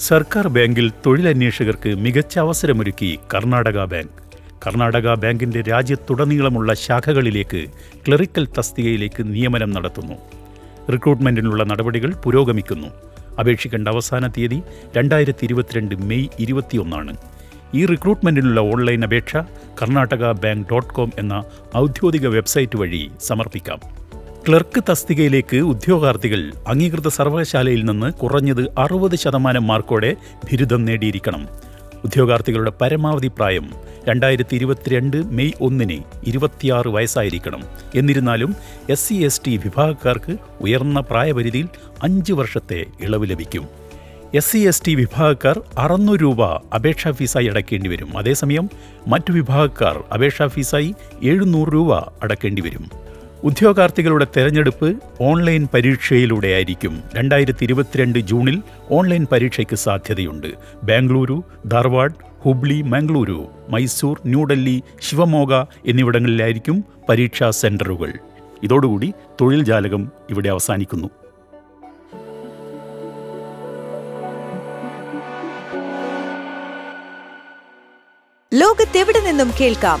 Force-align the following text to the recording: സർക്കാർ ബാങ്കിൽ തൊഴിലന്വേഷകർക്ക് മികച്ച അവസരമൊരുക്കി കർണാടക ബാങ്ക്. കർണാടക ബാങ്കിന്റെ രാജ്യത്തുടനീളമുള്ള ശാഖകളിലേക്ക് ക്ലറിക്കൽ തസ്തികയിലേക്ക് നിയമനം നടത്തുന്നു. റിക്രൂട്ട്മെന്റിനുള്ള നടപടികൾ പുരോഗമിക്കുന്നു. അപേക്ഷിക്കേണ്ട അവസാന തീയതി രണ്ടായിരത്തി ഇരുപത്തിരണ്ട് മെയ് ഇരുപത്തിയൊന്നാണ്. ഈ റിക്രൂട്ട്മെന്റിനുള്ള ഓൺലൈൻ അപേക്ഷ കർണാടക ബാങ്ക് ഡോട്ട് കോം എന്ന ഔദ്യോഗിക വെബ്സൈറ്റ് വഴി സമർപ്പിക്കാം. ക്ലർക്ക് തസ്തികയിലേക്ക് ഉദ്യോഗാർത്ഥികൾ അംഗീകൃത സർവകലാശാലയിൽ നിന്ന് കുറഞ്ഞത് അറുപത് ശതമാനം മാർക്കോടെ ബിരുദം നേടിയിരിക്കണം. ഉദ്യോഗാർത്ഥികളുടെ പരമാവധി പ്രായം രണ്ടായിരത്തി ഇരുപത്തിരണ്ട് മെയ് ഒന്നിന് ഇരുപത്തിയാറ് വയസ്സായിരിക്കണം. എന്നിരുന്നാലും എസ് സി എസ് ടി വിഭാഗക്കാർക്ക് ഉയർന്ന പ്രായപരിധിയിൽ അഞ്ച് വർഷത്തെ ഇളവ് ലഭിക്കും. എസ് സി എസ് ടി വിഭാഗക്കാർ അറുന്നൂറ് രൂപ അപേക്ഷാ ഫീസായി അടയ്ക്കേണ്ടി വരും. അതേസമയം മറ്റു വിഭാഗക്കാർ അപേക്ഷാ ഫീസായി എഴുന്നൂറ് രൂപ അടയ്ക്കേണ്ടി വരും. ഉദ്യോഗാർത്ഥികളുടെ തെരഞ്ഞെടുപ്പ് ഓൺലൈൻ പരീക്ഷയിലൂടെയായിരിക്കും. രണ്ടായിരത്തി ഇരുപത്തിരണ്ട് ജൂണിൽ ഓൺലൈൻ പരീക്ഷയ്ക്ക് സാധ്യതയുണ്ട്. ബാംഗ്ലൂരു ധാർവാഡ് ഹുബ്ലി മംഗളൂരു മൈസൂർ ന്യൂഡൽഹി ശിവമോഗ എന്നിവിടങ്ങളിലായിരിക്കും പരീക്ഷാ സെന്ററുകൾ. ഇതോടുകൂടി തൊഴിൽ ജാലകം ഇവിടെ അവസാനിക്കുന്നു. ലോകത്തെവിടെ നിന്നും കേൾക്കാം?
സർക്കാർ 0.00 0.48
ബാങ്കിൽ 0.48 0.92
തൊഴിലന്വേഷകർക്ക് 1.06 1.94
മികച്ച 1.94 2.38
അവസരമൊരുക്കി 2.38 3.18
കർണാടക 3.34 3.84
ബാങ്ക്. 3.84 4.14
കർണാടക 4.66 5.14
ബാങ്കിന്റെ 5.14 5.60
രാജ്യത്തുടനീളമുള്ള 5.60 6.74
ശാഖകളിലേക്ക് 6.74 7.66
ക്ലറിക്കൽ 8.06 8.48
തസ്തികയിലേക്ക് 8.58 9.22
നിയമനം 9.34 9.70
നടത്തുന്നു. 9.70 10.14
റിക്രൂട്ട്മെന്റിനുള്ള 10.92 11.64
നടപടികൾ 11.64 12.14
പുരോഗമിക്കുന്നു. 12.14 12.88
അപേക്ഷിക്കേണ്ട 13.40 13.88
അവസാന 13.88 14.26
തീയതി 14.26 14.62
രണ്ടായിരത്തി 14.96 15.44
ഇരുപത്തിരണ്ട് 15.44 15.94
മെയ് 15.94 16.28
ഇരുപത്തിയൊന്നാണ്. 16.38 17.16
ഈ 17.74 17.86
റിക്രൂട്ട്മെന്റിനുള്ള 17.86 18.60
ഓൺലൈൻ 18.60 19.04
അപേക്ഷ 19.04 19.36
കർണാടക 19.82 20.32
ബാങ്ക് 20.32 20.68
ഡോട്ട് 20.70 20.94
കോം 20.94 21.12
എന്ന 21.18 21.44
ഔദ്യോഗിക 21.76 22.26
വെബ്സൈറ്റ് 22.26 22.78
വഴി 22.78 23.10
സമർപ്പിക്കാം. 23.20 23.80
ക്ലർക്ക് 24.50 24.80
തസ്തികയിലേക്ക് 24.88 25.56
ഉദ്യോഗാർത്ഥികൾ 25.72 26.40
അംഗീകൃത 26.68 27.08
സർവകലാശാലയിൽ 27.08 27.82
നിന്ന് 27.84 28.12
കുറഞ്ഞത് 28.12 28.62
അറുപത് 28.78 29.14
ശതമാനം 29.16 29.66
മാർക്കോടെ 29.66 30.16
ബിരുദം 30.46 30.80
നേടിയിരിക്കണം. 30.84 31.42
ഉദ്യോഗാർത്ഥികളുടെ 32.04 32.72
പരമാവധി 32.80 33.30
പ്രായം 33.36 33.66
രണ്ടായിരത്തി 34.08 34.54
ഇരുപത്തിരണ്ട് 34.56 35.16
മെയ് 35.38 35.52
ഒന്നിന് 35.60 35.98
ഇരുപത്തിയാറ് 36.26 36.88
വയസ്സായിരിക്കണം. 36.88 37.62
എന്നിരുന്നാലും 37.94 38.56
എസ് 38.88 39.08
സി 39.08 39.18
എസ് 39.28 39.40
ടി 39.46 39.54
വിഭാഗക്കാർക്ക് 39.64 40.34
ഉയർന്ന 40.60 41.00
പ്രായപരിധിയിൽ 41.10 41.68
അഞ്ച് 42.02 42.32
വർഷത്തെ 42.32 42.80
ഇളവ് 43.00 43.28
ലഭിക്കും. 43.30 43.66
എസ് 44.34 44.52
സി 44.52 44.62
എസ് 44.70 44.84
ടി 44.86 44.94
വിഭാഗക്കാർ 44.94 45.62
അറുന്നൂറ് 45.78 46.20
രൂപ 46.20 46.42
അപേക്ഷാ 46.78 47.12
ഫീസായി 47.20 47.46
അടയ്ക്കേണ്ടി 47.46 47.90
വരും. 47.94 48.10
അതേസമയം 48.16 48.68
മറ്റു 49.06 49.32
വിഭാഗക്കാർ 49.32 49.98
അപേക്ഷാ 50.14 50.46
ഫീസായി 50.46 50.94
എഴുന്നൂറ് 51.22 51.72
രൂപ 51.72 51.92
അടയ്ക്കേണ്ടി 52.22 52.62
വരും. 52.62 53.09
ഉദ്യോഗാർത്ഥികളുടെ 53.44 54.26
തെരഞ്ഞെടുപ്പ് 54.36 54.96
ഓൺലൈൻ 55.20 55.68
പരീക്ഷയിലൂടെയായിരിക്കും. 55.74 57.02
രണ്ടായിരത്തി 57.14 57.64
ഇരുപത്തിരണ്ട് 57.64 58.18
ജൂണിൽ 58.18 58.62
ഓൺലൈൻ 58.90 59.26
പരീക്ഷയ്ക്ക് 59.32 59.76
സാധ്യതയുണ്ട്. 59.76 60.46
ബാംഗ്ലൂരു 60.82 61.44
ധാർവാഡ് 61.66 62.12
ഹുബ്ലി 62.44 62.82
മംഗളൂരു 62.82 63.48
മൈസൂർ 63.68 64.20
ന്യൂഡൽഹി 64.26 64.82
ശിവമോഗ 65.00 65.54
എന്നിവിടങ്ങളിലായിരിക്കും 65.86 66.84
പരീക്ഷാ 67.08 67.50
സെന്ററുകൾ. 67.50 68.12
ഇതോടുകൂടി 68.62 69.12
തൊഴിൽ 69.40 69.64
ജാലകം 69.64 70.12
ഇവിടെ 70.30 70.48
അവസാനിക്കുന്നു. 70.48 71.10
ലോകത്തെവിടെ 78.54 79.20
നിന്നും 79.20 79.50
കേൾക്കാം? 79.60 80.00